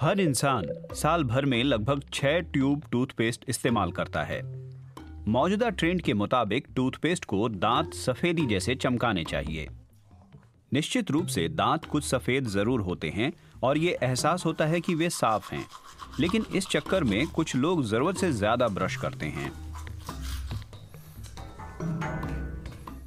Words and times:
हर 0.00 0.20
इंसान 0.20 0.66
साल 0.94 1.24
भर 1.24 1.44
में 1.46 1.62
लगभग 1.64 2.02
छह 2.12 2.38
ट्यूब 2.42 2.82
टूथपेस्ट 2.92 3.44
इस्तेमाल 3.48 3.92
करता 3.92 4.22
है। 4.22 4.40
मौजूदा 5.28 5.68
ट्रेंड 5.70 6.00
के 6.02 6.14
मुताबिक 6.14 6.66
टूथपेस्ट 6.76 7.24
को 7.24 7.48
दांत 7.48 7.94
सफेदी 7.94 8.46
जैसे 8.46 8.74
चमकाने 8.74 9.24
चाहिए। 9.24 9.68
निश्चित 10.72 11.10
रूप 11.10 11.26
से 11.26 11.48
दांत 11.50 11.84
कुछ 11.84 12.04
सफ़ेद 12.04 12.46
ज़रूर 12.48 12.80
होते 12.80 13.10
हैं 13.10 13.32
और 13.62 13.78
ये 13.78 13.96
एहसास 14.02 14.44
होता 14.46 14.66
है 14.66 14.80
कि 14.80 14.94
वे 14.94 15.10
साफ़ 15.10 15.54
हैं, 15.54 15.64
लेकिन 16.20 16.44
इस 16.54 16.68
चक्कर 16.68 17.04
में 17.04 17.26
कुछ 17.26 17.56
लोग 17.56 17.84
ज़रूरत 17.84 18.16
से 18.16 18.32
ज़्यादा 18.32 18.68
ब्रश 18.70 18.96
करते 18.96 19.26
हैं। 19.28 19.52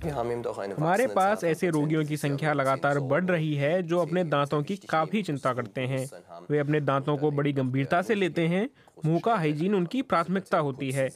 हमारे 0.10 1.08
पास 1.08 1.44
ऐसे 1.44 1.70
रोगियों 1.70 2.04
की 2.06 2.18
संख्या 2.18 2.54
लगातार 2.54 3.00
बढ़ 3.10 3.26
रही 3.26 3.54
है 3.56 3.82
जो 3.84 4.00
अपने 4.00 4.24
दांतों 4.26 4.62
की 4.64 4.76
काफ़ी 4.90 5.22
चिंता 5.24 5.54
करते 5.54 5.82
हैं। 5.84 6.06
वे 6.50 6.60
अपने 6.60 6.80
दांतों 6.82 7.18
को 7.18 7.32
बड़ी 7.32 7.54
गंभीरता 7.54 8.02
से 8.02 8.16
लेते 8.16 8.48
हैं 8.48 8.68
मुँह 9.06 9.20
का 9.26 9.36
हाइजीन 9.36 9.76
उनकी 9.76 10.02
प्राथमिकता 10.04 10.58
होती 10.60 10.92
है। 10.92 11.10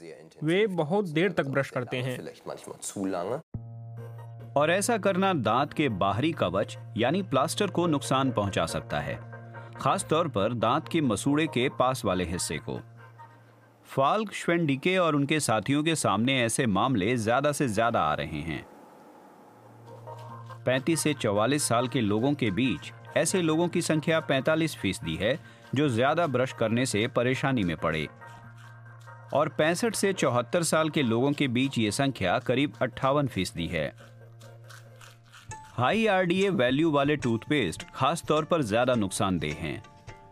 वे 0.44 0.66
बहुत 0.76 1.10
देर 1.10 1.32
तक 1.32 1.48
ब्रश 1.48 1.70
करते 1.70 1.98
हैं। 1.98 2.18
और 4.58 4.72
ऐसा 4.72 4.98
करना 4.98 5.34
दांत 5.34 5.74
के 5.74 5.90
बाहरी 5.90 6.32
कवच 6.32 6.78
यानी 6.98 7.22
प्लास्टर 7.24 7.68
को 7.70 7.88
नुकसान 7.88 8.32
पहुँचा 8.32 8.66
सकता 8.68 9.00
है 9.00 9.20
खास 9.78 10.06
तौर 10.10 10.28
पर 10.28 10.54
दांत 10.54 10.88
के 10.88 11.02
मसूड़े 11.02 11.46
के 11.48 11.68
पास 11.70 12.04
वाले 12.06 12.24
हिस्से 12.24 12.58
को। 12.60 12.80
फाल्क 13.90 14.34
श्वेंडिके 14.34 14.98
और 14.98 15.16
उनके 15.16 15.40
साथियों 15.40 15.84
के 15.84 15.96
सामने 15.96 16.42
ऐसे 16.44 16.66
मामले 16.68 17.16
ज़्यादा 17.18 17.52
से 17.52 17.68
ज़्यादा 17.68 18.02
आ 18.02 18.14
रहे 18.14 18.42
हैं। 18.42 18.66
35 20.68 21.00
से 21.00 21.14
44 21.14 21.64
साल 21.64 21.88
के 21.88 22.02
लोगों 22.02 22.34
के 22.34 22.52
बीच 22.52 22.92
ऐसे 23.18 23.42
लोगों 23.42 23.68
की 23.68 23.82
संख्या 23.82 24.20
45 24.22 24.76
फ़ीसदी 24.78 25.16
है, 25.16 25.38
जो 25.76 25.88
ज़्यादा 25.90 26.28
ब्रश 26.28 26.54
करने 26.54 26.86
से 26.86 27.08
परेशानी 27.08 27.64
में 27.64 27.76
पड़े। 27.78 28.08
और 29.34 29.50
पैंसठ 29.50 29.96
से 29.96 30.12
चौहत्तर 30.14 30.64
साल 30.64 30.90
के 30.90 31.04
लोगों 31.04 31.32
के 31.32 31.48
बीच 31.48 31.78
ये 31.78 31.92
संख्या 31.92 32.38
करीब 32.40 32.74
अट्ठावन 32.82 33.28
फ़ीसदी 33.28 33.68
है। 33.68 33.94
हाई 35.74 36.06
आरडीए 36.08 36.50
वैल्यू 36.50 36.92
वाले 36.92 37.16
टूथपेस्ट 37.16 37.84
खास 37.96 38.24
तौर 38.28 38.46
पर 38.46 38.62
ज़्यादा 38.62 38.96
नुकसानदेह 38.96 39.56
हैं। 39.60 39.82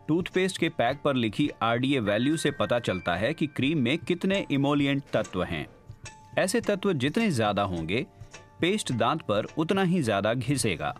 टूथपेस्ट 0.08 0.58
के 0.58 0.68
पैक 0.68 1.00
पर 1.04 1.14
लिखी 1.14 1.48
आरडीए 1.62 2.00
वैल्यू 2.00 2.36
से 2.36 2.50
पता 2.50 2.78
चलता 2.78 3.14
है 3.16 3.32
कि 3.34 3.46
क्रीम 3.46 3.78
में 3.78 3.96
कितने 3.98 4.44
इमोलियंट 4.50 5.02
तत्व 5.12 5.42
हैं। 5.44 5.66
ऐसे 6.38 6.60
तत्व 6.60 6.92
जितने 6.94 7.30
ज़्यादा 7.30 7.62
होंगे 7.64 8.06
पेस्ट 8.60 8.92
दांत 8.94 9.22
पर 9.22 9.46
उतना 9.58 9.82
ही 9.84 10.02
ज़्यादा 10.02 10.34
घिसेगा। 10.34 10.94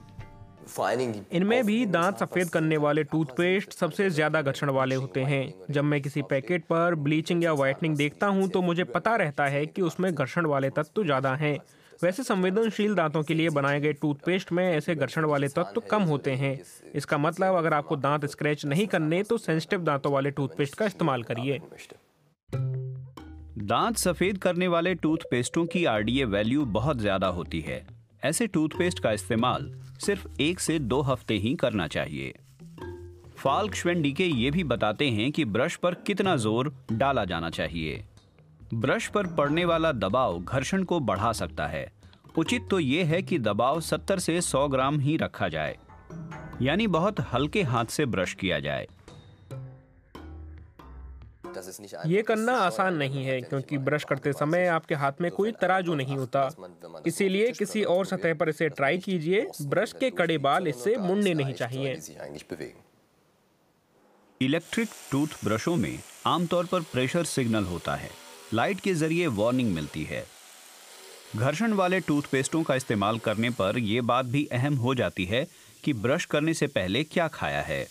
इनमें 1.33 1.65
भी 1.67 1.85
दांत 1.89 2.19
सफ़ेद 2.19 2.49
करने 2.49 2.77
वाले 2.77 3.03
टूथपेस्ट 3.05 3.73
सबसे 3.73 4.09
ज़्यादा 4.11 4.43
घर्षण 4.43 4.71
वाले 4.71 4.95
होते 4.95 5.23
हैं। 5.23 5.43
जब 5.71 5.85
मैं 5.85 6.01
किसी 6.03 6.23
पैकेट 6.25 6.65
पर 6.65 6.95
ब्लीचिंग 6.97 7.45
या 7.45 7.53
व्हाइटनिंग 7.55 7.97
देखता 7.97 8.27
हूँ 8.29 8.49
तो 8.49 8.63
मुझे 8.63 8.85
पता 8.87 9.15
रहता 9.17 9.47
है 9.47 9.65
कि 9.67 9.83
उसमें 9.83 10.15
घर्षण 10.15 10.47
वाले 10.47 10.71
तत्व 10.71 11.05
ज़्यादा 11.05 11.35
हैं। 11.35 11.57
वैसे 12.03 12.23
संवेदनशील 12.23 12.95
दांतों 12.95 13.23
के 13.23 13.35
लिए 13.35 13.51
बनाए 13.51 13.81
गए 13.81 13.93
टूथपेस्ट 13.95 14.53
में 14.53 14.65
ऐसे 14.67 14.95
घर्षण 14.95 15.25
वाले 15.25 15.49
तत्व 15.49 15.83
कम 15.91 16.03
होते 16.05 16.35
हैं। 16.35 16.59
इसका 16.95 17.19
मतलब 17.19 17.57
अगर 17.57 17.75
आपको 17.75 17.97
दांत 17.99 18.25
स्क्रैच 18.27 18.65
नहीं 18.67 18.87
करने 18.87 19.23
तो 19.23 19.39
सेंसिटिव 19.39 19.83
दांतों 19.83 20.13
वाले 20.13 20.31
टूथपेस्ट 20.31 20.75
का 20.75 20.87
इस्तेमाल 20.87 21.23
करिए। 21.23 21.61
दांत 23.63 23.97
सफ़ेद 23.97 24.39
करने 24.39 24.67
वाले 24.69 24.95
टूथपेस्टों 24.95 25.65
की 25.67 25.85
आरडीए 25.85 26.25
वैल्यू 26.25 26.65
बहुत 26.65 26.99
ज़्यादा 26.99 27.27
होती 27.29 27.61
है। 27.61 27.87
ऐसे 28.25 28.47
टूथपेस्ट 28.47 28.99
का 28.99 29.13
इस्तेमाल 29.13 29.71
सिर्फ़ 30.01 30.27
एक 30.41 30.61
से 30.61 30.79
दो 30.79 31.01
हफ़्ते 31.01 31.35
ही 31.35 31.55
करना 31.55 31.87
चाहिए। 31.87 32.33
फाल्क 33.37 33.75
श्वेंडिके 33.75 34.27
ये 34.27 34.51
भी 34.51 34.65
बताते 34.65 35.09
हैं 35.11 35.31
कि 35.33 35.45
ब्रश 35.45 35.77
पर 35.77 35.95
कितना 36.07 36.37
ज़ोर 36.37 36.73
डाला 36.93 37.25
जाना 37.25 37.51
चाहिए। 37.51 38.05
ब्रश 38.75 39.09
पर 39.09 39.27
पड़ने 39.27 39.65
वाला 39.65 39.93
दबाव 39.93 40.39
घर्षण 40.41 40.83
को 40.83 41.01
बढ़ा 41.01 41.33
सकता 41.33 41.67
है। 41.67 41.87
उचित 42.39 42.69
तो 42.71 42.79
ये 42.79 43.03
है 43.03 43.23
कि 43.23 43.39
दबाव 43.39 43.81
70 43.81 44.19
से 44.19 44.41
100 44.41 44.67
ग्राम 44.69 45.01
ही 45.01 45.17
रखा 45.17 45.49
जाए। 45.49 45.77
यानी 46.63 46.87
बहुत 46.87 47.21
हल्के 47.33 47.63
हाथ 47.63 47.85
से 47.85 48.07
ब्रश 48.07 48.35
किया 48.35 48.61
जाए। 48.61 48.87
ये 52.07 52.23
करना 52.23 52.53
आसान 52.59 52.95
नहीं 52.95 53.25
है 53.25 53.41
क्योंकि 53.41 53.79
ब्रश 53.79 54.05
करते 54.05 54.33
समय 54.33 54.67
आपके 54.69 54.95
हाथ 54.95 55.21
में 55.21 55.31
कोई 55.31 55.53
तराजू 55.53 55.95
नहीं 55.95 56.17
होता। 56.17 56.49
इसीलिए 57.07 57.51
किसी 57.53 57.83
और 57.85 58.07
सतह 58.07 58.35
पर 58.35 58.49
इसे 58.49 58.69
ट्राई 58.69 58.99
कीजिए। 58.99 59.47
ब्रश 59.63 59.93
के 59.93 60.11
कड़े 60.11 60.39
बाल 60.39 60.69
इससे 60.69 60.97
मुड़ने 60.97 61.35
नहीं 61.35 61.55
चाहिए। 61.55 62.01
इलेक्ट्रिक 64.41 64.89
टूथ 65.11 65.45
ब्रशों 65.45 65.77
में 65.77 65.99
आमतौर 66.27 66.67
पर 66.67 66.81
प्रेशर 66.83 67.25
सिग्नल 67.25 67.65
होता 67.65 67.95
है। 67.95 68.11
लाइट 68.55 68.81
के 68.81 68.95
ज़रिए 68.95 69.27
वार्निंग 69.27 69.75
मिलती 69.75 70.05
है। 70.05 70.25
घर्षण 71.37 71.73
वाले 71.73 72.01
टूथपेस्टों 72.01 72.63
का 72.63 72.75
इस्तेमाल 72.75 73.19
करने 73.19 73.51
पर 73.51 73.79
यह 73.79 74.03
बात 74.03 74.27
भी 74.27 74.45
अहम 74.53 74.77
हो 74.77 74.95
जाती 74.95 75.25
है 75.25 75.47
कि 75.85 75.93
ब्रश 75.93 76.25
करने 76.25 76.55
से 76.55 76.67
पहले 76.67 77.05
क्या 77.05 77.29
खाया 77.29 77.61
है। 77.63 77.87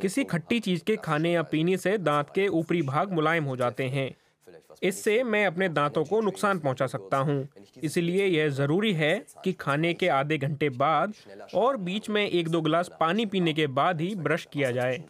किसी 0.00 0.24
खट्टी 0.24 0.60
चीज़ 0.60 0.84
के 0.84 0.96
खाने 0.96 1.32
या 1.32 1.42
पीने 1.42 1.76
से 1.76 1.98
दांत 1.98 2.30
के 2.34 2.48
ऊपरी 2.48 2.82
भाग 2.82 3.12
मुलायम 3.12 3.44
हो 3.44 3.56
जाते 3.56 3.84
हैं। 3.84 4.10
इससे 4.82 5.22
मैं 5.22 5.46
अपने 5.46 5.68
दांतों 5.68 6.04
को 6.04 6.20
नुकसान 6.20 6.58
पहुँचा 6.58 6.86
सकता 6.86 7.16
हूँ। 7.16 7.48
इसलिए 7.82 8.26
यह 8.26 8.48
ज़रूरी 8.48 8.92
है 8.92 9.26
कि 9.44 9.52
खाने 9.52 9.94
के 9.94 10.08
आधे 10.08 10.38
घंटे 10.38 10.68
बाद 10.68 11.14
और 11.54 11.76
बीच 11.76 12.10
में 12.10 12.30
एक 12.30 12.48
दो 12.48 12.60
गिलास 12.60 12.90
पानी 13.00 13.26
पीने 13.26 13.52
के 13.52 13.66
बाद 13.66 14.00
ही 14.00 14.14
ब्रश 14.14 14.48
किया 14.52 14.70
जाए। 14.70 15.02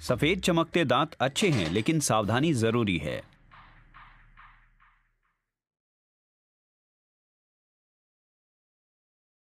सफ़ेद 0.00 0.40
चमकते 0.40 0.84
दांत 0.84 1.14
अच्छे 1.20 1.48
हैं 1.48 1.70
लेकिन 1.70 2.00
सावधानी 2.00 2.52
ज़रूरी 2.52 2.98
है। 2.98 3.31